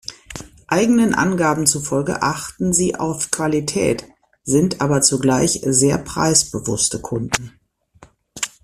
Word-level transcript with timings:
Eigenen 0.65 1.13
Angaben 1.13 1.67
zufolge 1.67 2.23
achten 2.23 2.73
sie 2.73 2.95
auf 2.95 3.29
Qualität, 3.29 4.07
sind 4.41 4.81
aber 4.81 5.01
zugleich 5.01 5.61
sehr 5.63 5.99
preisbewusste 5.99 7.01
Kunden. 7.01 7.59